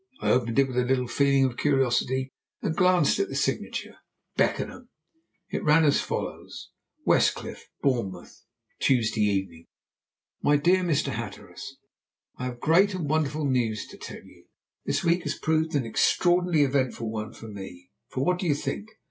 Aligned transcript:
I 0.19 0.31
opened 0.31 0.57
it 0.57 0.67
with 0.67 0.79
a 0.79 0.83
little 0.83 1.05
feeling 1.07 1.45
of 1.45 1.57
curiosity, 1.57 2.31
and 2.63 2.75
glanced 2.75 3.19
at 3.19 3.29
the 3.29 3.35
signature, 3.35 3.97
"Beckenham." 4.35 4.89
It 5.51 5.63
ran 5.63 5.85
as 5.85 6.01
follows: 6.01 6.69
"West 7.05 7.35
Cliff, 7.35 7.69
Bournemouth, 7.83 8.43
"Tuesday 8.79 9.21
Evening. 9.21 9.67
"MY 10.41 10.57
DEAR 10.57 10.83
MR. 10.83 11.09
HATTERAS, 11.11 11.77
"I 12.37 12.45
have 12.45 12.59
great 12.59 12.95
and 12.95 13.07
wonderful 13.07 13.45
news 13.45 13.85
to 13.89 13.97
tell 13.99 14.23
you! 14.23 14.47
This 14.87 15.03
week 15.03 15.21
has 15.21 15.35
proved 15.37 15.75
an 15.75 15.85
extraordinarily 15.85 16.63
eventful 16.63 17.11
one 17.11 17.31
for 17.31 17.47
me, 17.47 17.91
for 18.09 18.25
what 18.25 18.39
do 18.39 18.47
you 18.47 18.55
think? 18.55 18.87